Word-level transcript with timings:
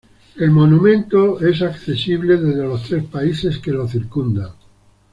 El 0.37 0.49
monumento 0.49 1.39
es 1.41 1.61
accesible 1.61 2.37
desde 2.37 2.63
los 2.63 2.81
tres 2.81 3.03
países 3.03 3.59
que 3.59 3.69
lo 3.71 3.87
circundan. 3.87 4.49